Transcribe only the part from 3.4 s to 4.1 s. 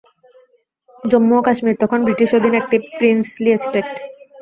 Estate.